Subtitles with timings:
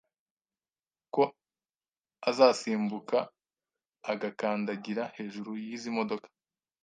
[1.13, 1.23] ko
[2.29, 3.17] azasimbuka
[4.11, 6.27] agakandagira hejuru y’izi modoka,